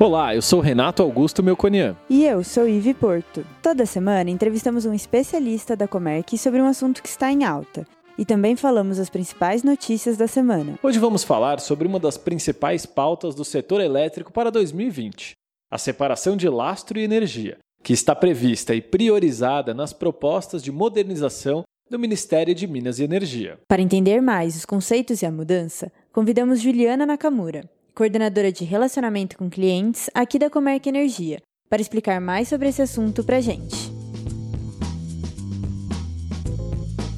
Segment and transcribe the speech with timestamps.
[0.00, 1.96] Olá, eu sou Renato Augusto Melconian.
[2.08, 3.44] E eu sou Ive Porto.
[3.60, 7.84] Toda semana entrevistamos um especialista da Comerc sobre um assunto que está em alta.
[8.16, 10.78] E também falamos as principais notícias da semana.
[10.84, 15.32] Hoje vamos falar sobre uma das principais pautas do setor elétrico para 2020,
[15.68, 21.64] a separação de lastro e energia, que está prevista e priorizada nas propostas de modernização
[21.90, 23.58] do Ministério de Minas e Energia.
[23.66, 29.50] Para entender mais os conceitos e a mudança, convidamos Juliana Nakamura, coordenadora de relacionamento com
[29.50, 33.90] clientes aqui da Comerc Energia, para explicar mais sobre esse assunto para gente.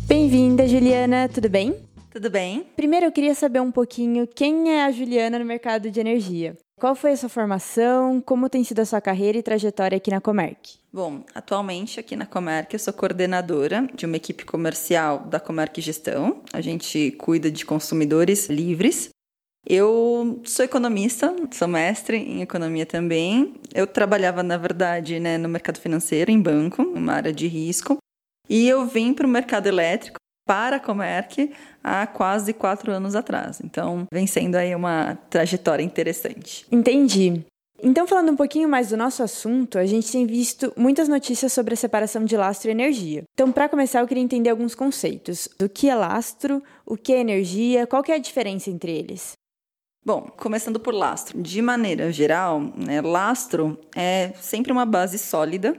[0.06, 1.76] Bem-vinda, Juliana, tudo bem?
[2.10, 2.66] Tudo bem.
[2.76, 6.56] Primeiro eu queria saber um pouquinho quem é a Juliana no mercado de energia.
[6.80, 8.18] Qual foi a sua formação?
[8.22, 10.78] Como tem sido a sua carreira e trajetória aqui na Comerc?
[10.90, 16.40] Bom, atualmente aqui na Comerc eu sou coordenadora de uma equipe comercial da Comerc Gestão.
[16.54, 19.10] A gente cuida de consumidores livres
[19.66, 23.54] eu sou economista, sou mestre em economia também.
[23.74, 27.98] Eu trabalhava, na verdade, né, no mercado financeiro, em banco, uma área de risco.
[28.48, 31.52] E eu vim para o mercado elétrico, para a Comerc,
[31.84, 33.60] há quase quatro anos atrás.
[33.62, 36.66] Então, vem sendo aí uma trajetória interessante.
[36.72, 37.44] Entendi.
[37.82, 41.74] Então, falando um pouquinho mais do nosso assunto, a gente tem visto muitas notícias sobre
[41.74, 43.22] a separação de lastro e energia.
[43.32, 45.48] Então, para começar, eu queria entender alguns conceitos.
[45.62, 49.32] O que é lastro, o que é energia, qual que é a diferença entre eles?
[50.04, 51.40] Bom, começando por lastro.
[51.40, 55.78] De maneira geral, né, lastro é sempre uma base sólida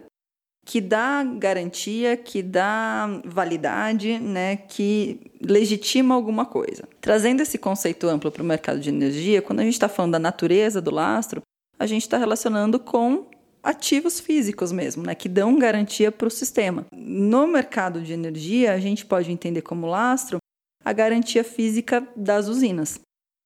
[0.64, 6.88] que dá garantia, que dá validade, né, que legitima alguma coisa.
[7.02, 10.20] Trazendo esse conceito amplo para o mercado de energia, quando a gente está falando da
[10.20, 11.42] natureza do lastro,
[11.80, 13.26] a gente está relacionando com
[13.64, 16.86] ativos físicos mesmo, né, que dão garantia para o sistema.
[16.94, 20.38] No mercado de energia, a gente pode entender como lastro
[20.86, 23.00] a garantia física das usinas.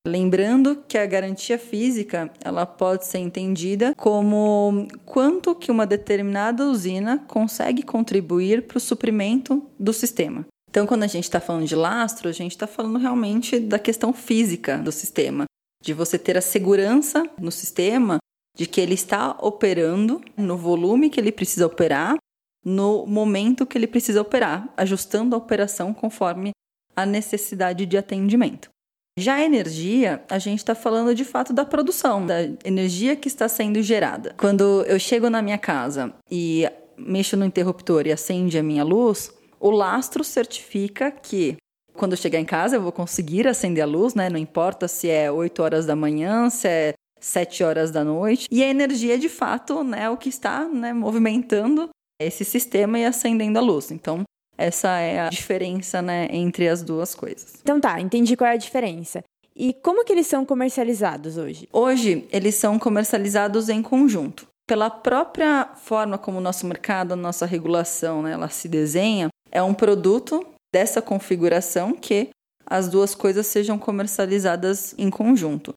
[0.06, 7.18] Lembrando que a garantia física ela pode ser entendida como quanto que uma determinada usina
[7.28, 10.46] consegue contribuir para o suprimento do sistema.
[10.70, 14.14] Então, quando a gente está falando de lastro, a gente está falando realmente da questão
[14.14, 15.46] física do sistema,
[15.82, 18.20] de você ter a segurança no sistema
[18.56, 22.16] de que ele está operando no volume que ele precisa operar,
[22.64, 26.52] no momento que ele precisa operar, ajustando a operação conforme
[26.96, 28.75] a necessidade de atendimento.
[29.18, 33.48] Já a energia, a gente está falando de fato da produção, da energia que está
[33.48, 34.36] sendo gerada.
[34.38, 39.34] Quando eu chego na minha casa e mexo no interruptor e acende a minha luz,
[39.58, 41.56] o lastro certifica que
[41.94, 44.30] quando eu chegar em casa eu vou conseguir acender a luz, né?
[44.30, 48.50] Não importa se é 8 horas da manhã, se é 7 horas da noite.
[48.52, 51.88] E a energia, de fato, né, é o que está né, movimentando
[52.22, 53.92] esse sistema e acendendo a luz.
[53.92, 54.24] Então,
[54.58, 57.56] essa é a diferença, né, entre as duas coisas.
[57.62, 59.24] Então tá, entendi qual é a diferença.
[59.56, 61.68] E como que eles são comercializados hoje?
[61.72, 64.46] Hoje, eles são comercializados em conjunto.
[64.68, 69.62] Pela própria forma como o nosso mercado, a nossa regulação, né, ela se desenha, é
[69.62, 72.30] um produto dessa configuração que
[72.66, 75.74] as duas coisas sejam comercializadas em conjunto.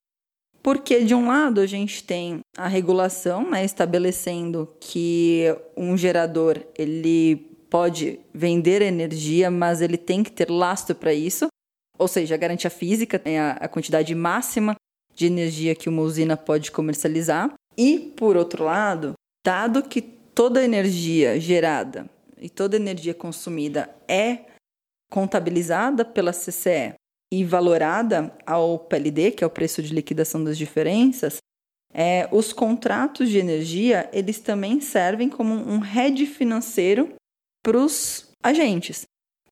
[0.63, 5.45] Porque, de um lado, a gente tem a regulação né, estabelecendo que
[5.77, 11.49] um gerador ele pode vender energia, mas ele tem que ter lastro para isso.
[11.99, 14.75] Ou seja, a garantia física é a, quantidade máxima
[15.15, 17.53] de energia que uma usina pode comercializar.
[17.77, 19.15] E, por outro lado,
[19.45, 22.09] dado que toda energia gerada
[22.41, 24.47] e toda energia consumida é
[25.11, 26.95] contabilizada pela CCE
[27.33, 31.39] e valorada ao PLD, que é o preço de liquidação das diferenças,
[31.93, 37.15] é, os contratos de energia eles também servem como um hedge financeiro
[37.69, 39.03] para os agentes,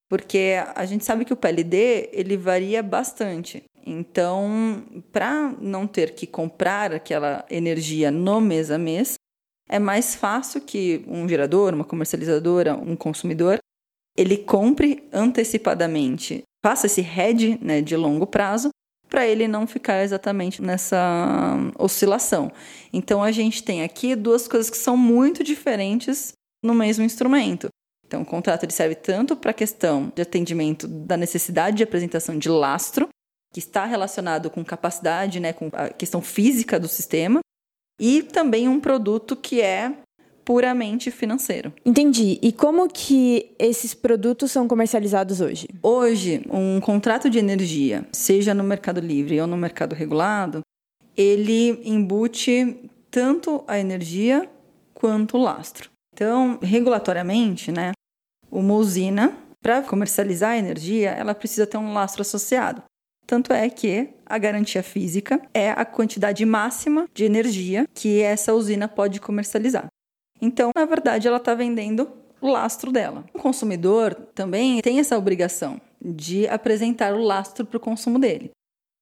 [0.09, 3.63] porque a gente sabe que o PLD ele varia bastante.
[3.85, 4.83] Então,
[5.13, 9.17] para não ter que comprar aquela energia no mês a mês,
[9.69, 13.59] é mais fácil que um gerador, uma comercializadora, um consumidor,
[14.17, 18.71] ele compre antecipadamente, faça esse hedge né, de longo prazo,
[19.11, 22.51] para ele não ficar exatamente nessa oscilação.
[22.91, 26.33] Então, a gente tem aqui duas coisas que são muito diferentes
[26.65, 27.69] no mesmo instrumento.
[28.07, 32.39] Então, o contrato ele serve tanto para a questão de atendimento da necessidade de apresentação
[32.39, 33.09] de lastro,
[33.53, 37.41] que está relacionado com capacidade, né, com a questão física do sistema,
[38.01, 39.93] e também um produto que é
[40.45, 41.73] puramente financeiro.
[41.85, 42.39] Entendi.
[42.41, 45.69] E como que esses produtos são comercializados hoje?
[45.83, 50.61] Hoje, um contrato de energia, seja no mercado livre ou no mercado regulado,
[51.17, 54.49] ele embute tanto a energia
[54.95, 55.91] quanto o lastro.
[56.17, 57.93] Então, regulatoriamente, né,
[58.51, 62.83] uma usina, para comercializar a energia, ela precisa ter um lastro associado.
[63.27, 68.89] Tanto é que a garantia física é a quantidade máxima de energia que essa usina
[68.89, 69.89] pode comercializar.
[70.41, 72.11] Então, na verdade, ela está vendendo
[72.41, 73.27] o lastro dela.
[73.35, 78.53] O consumidor também tem essa obrigação de apresentar o lastro para o consumo dele.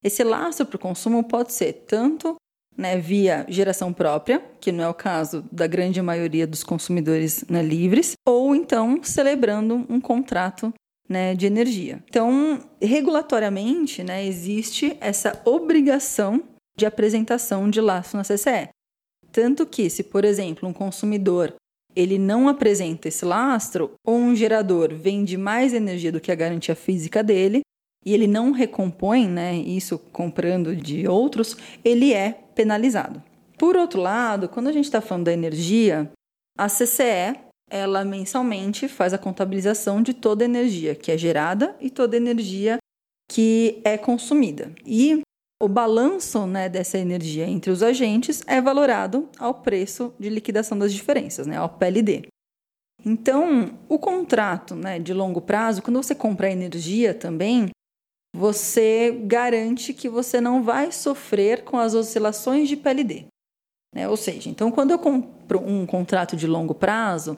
[0.03, 2.35] Esse lastro para o consumo pode ser tanto
[2.77, 7.63] né, via geração própria, que não é o caso da grande maioria dos consumidores né,
[7.63, 10.73] livres, ou então celebrando um contrato
[11.09, 12.03] né, de energia.
[12.09, 16.43] Então, regulatoriamente, né, existe essa obrigação
[16.77, 18.69] de apresentação de lastro na CCE.
[19.31, 21.55] Tanto que, se, por exemplo, um consumidor
[21.97, 26.75] ele não apresenta esse lastro, ou um gerador vende mais energia do que a garantia
[26.75, 27.61] física dele,
[28.05, 33.23] e ele não recompõe né, isso comprando de outros, ele é penalizado.
[33.59, 36.11] Por outro lado, quando a gente está falando da energia,
[36.59, 37.39] a CCE
[37.71, 42.19] ela mensalmente faz a contabilização de toda a energia que é gerada e toda a
[42.19, 42.79] energia
[43.29, 44.73] que é consumida.
[44.85, 45.23] E
[45.63, 50.93] o balanço né, dessa energia entre os agentes é valorado ao preço de liquidação das
[50.93, 52.27] diferenças, né, ao PLD.
[53.05, 57.71] Então, o contrato né, de longo prazo, quando você compra energia também,
[58.35, 63.27] você garante que você não vai sofrer com as oscilações de PLD.
[63.95, 64.09] Né?
[64.09, 67.37] Ou seja, então quando eu compro um contrato de longo prazo,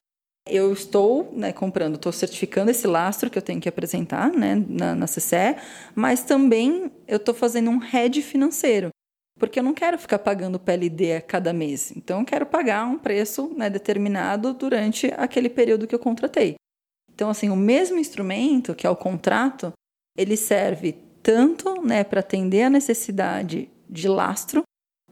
[0.48, 4.94] eu estou né, comprando, estou certificando esse lastro que eu tenho que apresentar né, na,
[4.94, 5.56] na CCE,
[5.94, 8.88] mas também eu estou fazendo um hedge financeiro,
[9.38, 11.92] porque eu não quero ficar pagando PLD a cada mês.
[11.94, 16.54] Então, eu quero pagar um preço né, determinado durante aquele período que eu contratei.
[17.12, 19.72] Então, assim, o mesmo instrumento, que é o contrato,
[20.16, 24.62] ele serve tanto né, para atender a necessidade de lastro,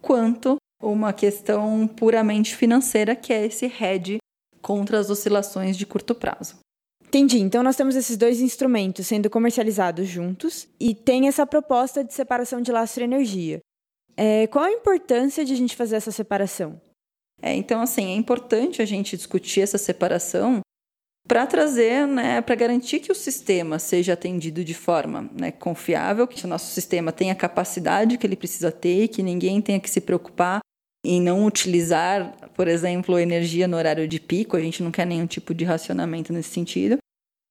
[0.00, 4.18] quanto uma questão puramente financeira, que é esse hedge
[4.60, 6.58] contra as oscilações de curto prazo.
[7.06, 7.38] Entendi.
[7.38, 12.60] Então nós temos esses dois instrumentos sendo comercializados juntos e tem essa proposta de separação
[12.60, 13.60] de lastro e energia.
[14.16, 16.80] É, qual a importância de a gente fazer essa separação?
[17.40, 20.60] É, então, assim, é importante a gente discutir essa separação
[21.26, 26.44] para trazer, né, para garantir que o sistema seja atendido de forma né, confiável, que
[26.44, 30.00] o nosso sistema tenha a capacidade que ele precisa ter, que ninguém tenha que se
[30.00, 30.60] preocupar
[31.04, 35.26] em não utilizar, por exemplo, energia no horário de pico, a gente não quer nenhum
[35.26, 36.98] tipo de racionamento nesse sentido.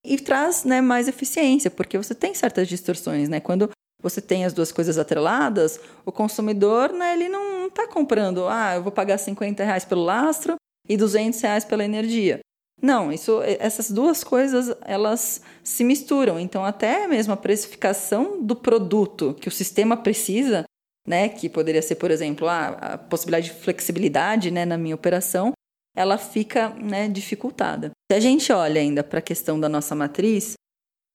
[0.06, 3.40] E traz né, mais eficiência, porque você tem certas distorções, né?
[3.40, 3.70] Quando
[4.02, 8.84] você tem as duas coisas atreladas, o consumidor, né, ele não está comprando, ah, eu
[8.84, 10.56] vou pagar 50 reais pelo lastro
[10.90, 12.42] e 200 reais pela energia.
[12.84, 16.38] Não, isso, essas duas coisas elas se misturam.
[16.38, 20.66] Então, até mesmo a precificação do produto que o sistema precisa,
[21.08, 25.54] né, que poderia ser, por exemplo, a, a possibilidade de flexibilidade né, na minha operação,
[25.96, 27.92] ela fica né, dificultada.
[28.12, 30.56] Se a gente olha ainda para a questão da nossa matriz,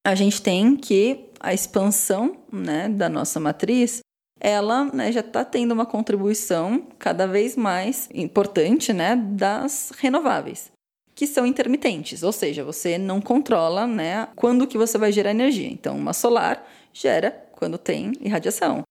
[0.07, 4.01] a gente tem que a expansão né, da nossa matriz
[4.41, 10.71] ela né, já está tendo uma contribuição cada vez mais importante né, das renováveis
[11.19, 15.67] que são intermitentes, ou seja, você não controla né, quando que você vai gerar energia.
[15.67, 18.83] Então, uma solar gera quando tem irradiação,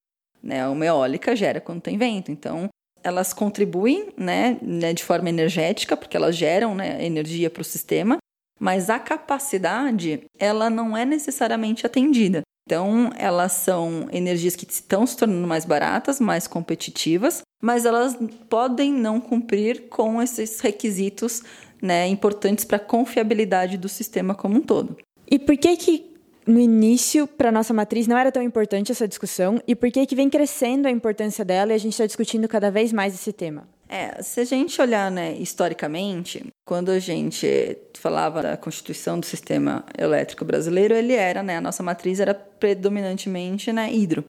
[0.42, 0.68] né?
[0.68, 2.30] uma eólica gera quando tem vento.
[2.30, 2.68] Então,
[3.02, 8.18] elas contribuem né, né de forma energética, porque elas geram né, energia para o sistema,
[8.60, 12.42] mas a capacidade ela não é necessariamente atendida.
[12.66, 18.14] Então, elas são energias que estão se tornando mais baratas, mais competitivas, mas elas
[18.50, 21.42] podem não cumprir com esses requisitos
[21.80, 24.96] né, importantes para a confiabilidade do sistema como um todo.
[25.30, 26.08] E por que que
[26.46, 30.16] no início, para nossa matriz, não era tão importante essa discussão e por que que
[30.16, 33.68] vem crescendo a importância dela e a gente está discutindo cada vez mais esse tema?
[33.86, 39.84] É, se a gente olhar né, historicamente, quando a gente falava da constituição do sistema
[39.98, 44.24] elétrico brasileiro, ele era, né, a nossa matriz era predominantemente né, hidro.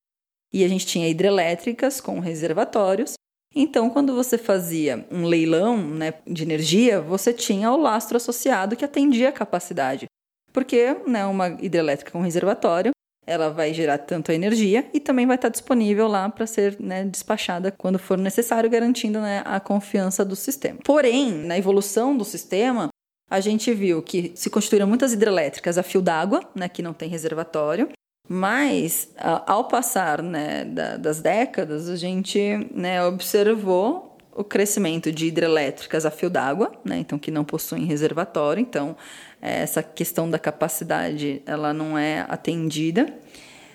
[0.52, 3.14] E a gente tinha hidrelétricas com reservatórios
[3.56, 8.86] então, quando você fazia um leilão né, de energia, você tinha o lastro associado que
[8.86, 10.06] atendia a capacidade.
[10.54, 12.92] Porque né, uma hidrelétrica com reservatório,
[13.26, 17.06] ela vai gerar tanto a energia e também vai estar disponível lá para ser né,
[17.06, 20.80] despachada quando for necessário, garantindo né, a confiança do sistema.
[20.84, 22.90] Porém, na evolução do sistema,
[23.30, 27.10] a gente viu que se constituíram muitas hidrelétricas a fio d'água, né, que não tem
[27.10, 27.90] reservatório,
[28.32, 29.10] mas,
[29.48, 30.64] ao passar né,
[31.00, 32.40] das décadas, a gente
[32.72, 38.62] né, observou o crescimento de hidrelétricas a fio d'água, né, então que não possuem reservatório,
[38.62, 38.96] então
[39.42, 43.12] essa questão da capacidade ela não é atendida.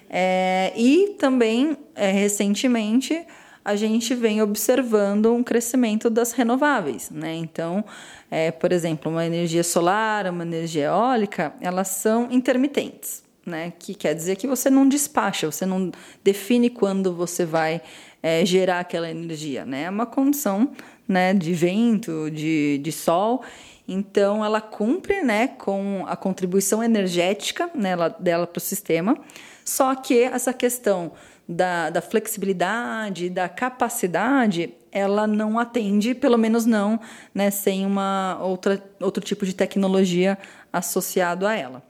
[0.08, 3.26] É, e também, é, recentemente,
[3.64, 7.10] a gente vem observando um crescimento das renováveis.
[7.10, 7.34] Né?
[7.34, 7.84] Então,
[8.30, 13.23] é, por exemplo, uma energia solar, uma energia eólica, elas são intermitentes.
[13.46, 13.72] Né?
[13.78, 15.90] Que quer dizer que você não despacha, você não
[16.22, 17.80] define quando você vai
[18.22, 19.84] é, gerar aquela energia, né?
[19.84, 20.72] É uma condição,
[21.06, 21.34] né?
[21.34, 23.42] De vento, de, de sol.
[23.86, 25.48] Então, ela cumpre, né?
[25.48, 29.16] Com a contribuição energética né, dela para o sistema.
[29.64, 31.12] Só que essa questão
[31.48, 36.98] da, da flexibilidade, da capacidade, ela não atende, pelo menos não,
[37.34, 40.38] né, sem uma outra, outro tipo de tecnologia
[40.72, 41.82] associado a ela.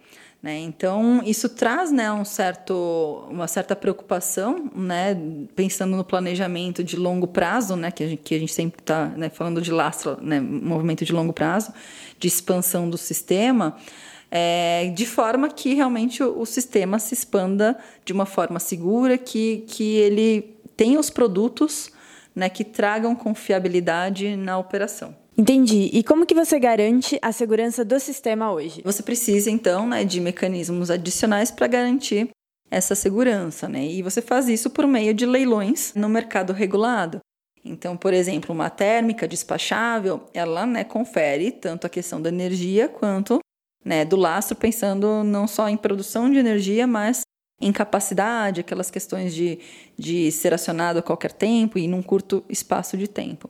[0.45, 0.59] Né?
[0.59, 5.17] Então, isso traz né, um certo, uma certa preocupação, né,
[5.57, 9.07] pensando no planejamento de longo prazo, né, que, a gente, que a gente sempre está
[9.07, 11.73] né, falando de lastro, né, movimento de longo prazo,
[12.19, 13.75] de expansão do sistema,
[14.31, 19.65] é, de forma que realmente o, o, sistema se expanda de uma forma segura, que,
[19.67, 21.91] que ele tenha os produtos
[22.37, 25.17] né, que tragam confiabilidade na operação.
[25.37, 25.91] Entendi.
[25.93, 28.83] E como que você garante a segurança do sistema hoje?
[28.85, 32.31] Você precisa, então, né, de mecanismos adicionais para garantir
[32.71, 33.85] essa segurança, né?
[33.85, 37.19] E você faz isso por meio de leilões no mercado regulado.
[37.65, 43.39] Então, por exemplo, uma térmica despachável, ela né, confere tanto a questão da energia quanto
[43.85, 47.23] né, do lastro, pensando não só em produção de energia, mas
[47.61, 49.59] em capacidade, aquelas questões de,
[49.97, 53.49] de ser acionado a qualquer tempo e num curto espaço de tempo.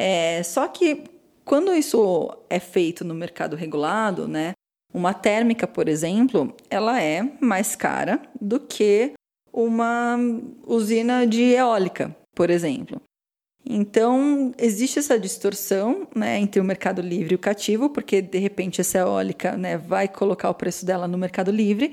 [0.00, 1.02] É, só que
[1.44, 4.52] quando isso é feito no mercado regulado, né,
[4.94, 9.14] uma térmica, por exemplo, ela é mais cara do que
[9.52, 10.16] uma
[10.64, 13.02] usina de eólica, por exemplo.
[13.68, 18.80] Então, existe essa distorção né, entre o mercado livre e o cativo, porque de repente
[18.80, 21.90] essa eólica né, vai colocar o preço dela no mercado livre,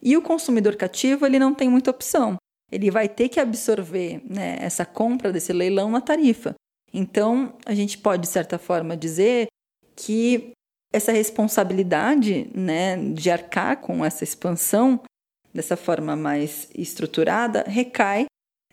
[0.00, 2.36] e o consumidor cativo ele não tem muita opção.
[2.70, 6.54] Ele vai ter que absorver né, essa compra desse leilão na tarifa.
[6.92, 9.46] Então, a gente pode, de certa forma, dizer
[9.94, 10.52] que
[10.92, 15.00] essa responsabilidade né, de arcar com essa expansão
[15.52, 18.26] dessa forma mais estruturada recai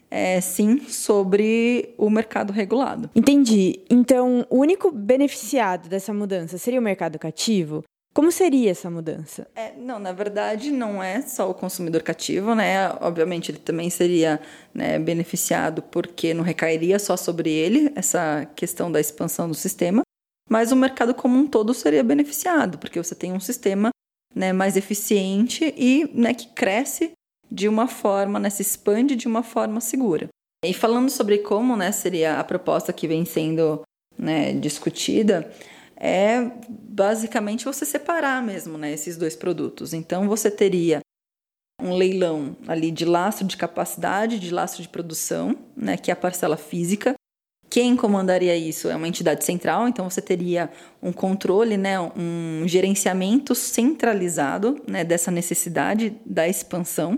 [0.10, 3.10] é, sim sobre o mercado regulado.
[3.15, 3.84] Entendi.
[3.89, 7.84] Então, o único beneficiado dessa mudança seria o mercado cativo?
[8.15, 9.45] Como seria essa mudança?
[9.53, 12.89] É, não, na verdade, não é só o consumidor cativo, né?
[13.01, 14.39] Obviamente, ele também seria
[14.74, 20.01] né, beneficiado porque não recairia só sobre ele essa questão da expansão do sistema,
[20.50, 23.89] mas o mercado como um todo seria beneficiado, porque você tem um sistema
[24.34, 27.12] né, mais eficiente e né, que cresce
[27.51, 30.29] de uma forma, né, se expande de uma forma segura.
[30.63, 33.81] E falando sobre como né, seria a proposta que vem sendo
[34.17, 35.51] né, discutida,
[35.97, 39.93] é basicamente você separar mesmo né, esses dois produtos.
[39.93, 40.99] Então você teria
[41.81, 46.17] um leilão ali de lastro de capacidade, de lastro de produção, né, que é a
[46.17, 47.13] parcela física.
[47.69, 50.71] Quem comandaria isso é uma entidade central, então você teria
[51.01, 57.15] um controle, né, um gerenciamento centralizado né, dessa necessidade da expansão.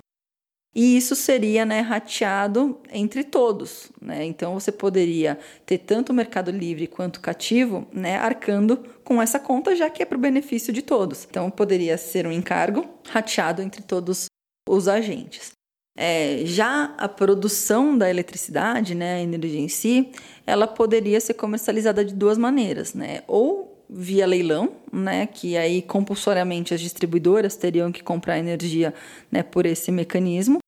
[0.77, 3.89] E isso seria né, rateado entre todos.
[4.00, 4.24] Né?
[4.25, 9.75] Então você poderia ter tanto o mercado livre quanto cativo né, arcando com essa conta,
[9.75, 11.25] já que é para o benefício de todos.
[11.27, 14.25] Então poderia ser um encargo rateado entre todos
[14.69, 15.50] os agentes.
[15.98, 20.12] É, já a produção da eletricidade, né, a energia em si,
[20.46, 23.24] ela poderia ser comercializada de duas maneiras, né?
[23.27, 28.93] Ou via leilão, né, que aí compulsoriamente as distribuidoras teriam que comprar energia
[29.31, 30.60] né, por esse mecanismo,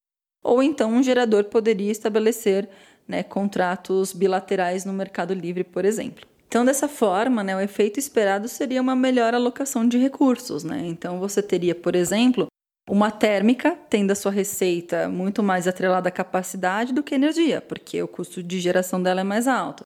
[0.50, 2.68] ou então um gerador poderia estabelecer
[3.08, 6.28] né, contratos bilaterais no Mercado Livre, por exemplo.
[6.48, 10.64] Então, dessa forma, né, o efeito esperado seria uma melhor alocação de recursos.
[10.64, 10.82] Né?
[10.86, 12.48] Então, você teria, por exemplo,
[12.90, 18.02] uma térmica tendo a sua receita muito mais atrelada à capacidade do que energia, porque
[18.02, 19.84] o custo de geração dela é mais alto.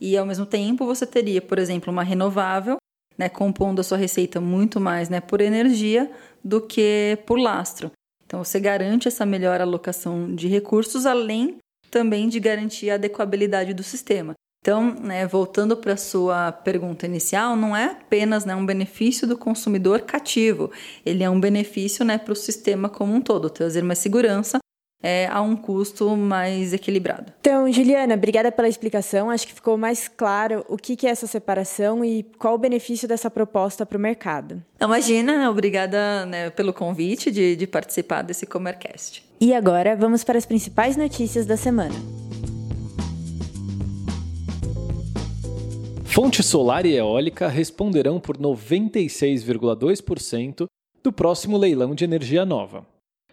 [0.00, 2.78] E, ao mesmo tempo, você teria, por exemplo, uma renovável
[3.16, 6.10] né, compondo a sua receita muito mais né, por energia
[6.42, 7.92] do que por lastro.
[8.30, 11.56] Então, você garante essa melhor alocação de recursos, além
[11.90, 14.34] também de garantir a adequabilidade do sistema.
[14.62, 19.36] Então, né, voltando para a sua pergunta inicial, não é apenas né, um benefício do
[19.36, 20.70] consumidor cativo,
[21.04, 24.60] ele é um benefício né, para o sistema como um todo, trazer mais segurança
[25.02, 27.32] é, a um custo mais equilibrado.
[27.40, 29.30] Então, Juliana, obrigada pela explicação.
[29.30, 33.30] Acho que ficou mais claro o que é essa separação e qual o benefício dessa
[33.30, 34.62] proposta para o mercado.
[34.80, 39.24] Imagina, obrigada né, pelo convite de, de participar desse Comercast.
[39.40, 41.94] E agora vamos para as principais notícias da semana.
[46.04, 50.66] Fonte solar e eólica responderão por 96,2%
[51.02, 52.84] do próximo leilão de energia nova.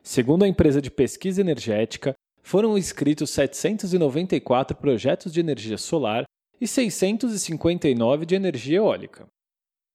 [0.07, 6.23] Segundo a empresa de pesquisa energética, foram inscritos 794 projetos de energia solar
[6.61, 9.27] e 659 de energia eólica.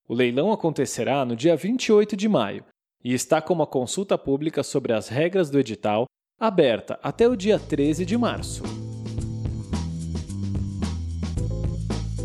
[0.06, 2.62] O leilão acontecerá no dia 28 de maio
[3.02, 6.04] e está com uma consulta pública sobre as regras do edital
[6.38, 8.62] aberta até o dia 13 de março.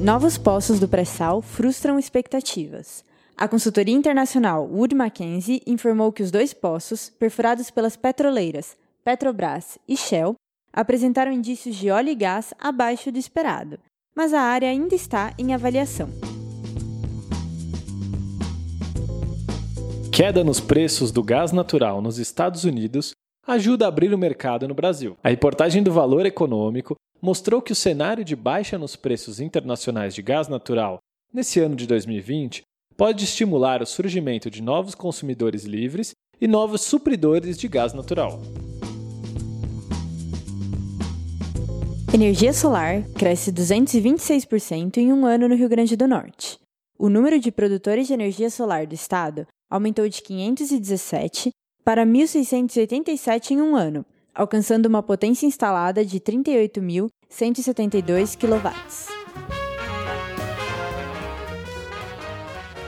[0.01, 3.05] Novos poços do pré-sal frustram expectativas.
[3.39, 8.75] A consultoria internacional Wood Mackenzie informou que os dois poços, perfurados pelas petroleiras
[9.05, 10.33] Petrobras e Shell,
[10.73, 13.77] apresentaram indícios de óleo e gás abaixo do esperado,
[14.15, 16.09] mas a área ainda está em avaliação.
[20.11, 23.11] Queda nos preços do gás natural nos Estados Unidos
[23.45, 25.15] ajuda a abrir o mercado no Brasil.
[25.23, 30.23] A reportagem do Valor Econômico mostrou que o cenário de baixa nos preços internacionais de
[30.23, 30.97] gás natural
[31.31, 32.63] nesse ano de 2020
[32.97, 38.41] pode estimular o surgimento de novos consumidores livres e novos supridores de gás natural.
[42.11, 46.57] Energia solar cresce 226% em um ano no Rio Grande do Norte.
[46.97, 51.51] O número de produtores de energia solar do estado aumentou de 517
[51.83, 59.16] para 1.687 em um ano, alcançando uma potência instalada de 38.172 kW.